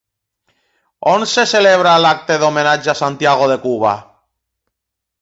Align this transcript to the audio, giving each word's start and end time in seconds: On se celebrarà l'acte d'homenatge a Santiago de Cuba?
On 1.11 1.25
se 1.33 1.43
celebrarà 1.51 2.01
l'acte 2.05 2.39
d'homenatge 2.45 2.93
a 2.95 2.99
Santiago 3.05 3.55
de 3.55 3.63
Cuba? 3.67 3.97